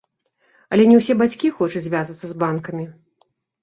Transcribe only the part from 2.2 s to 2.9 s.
з банкамі.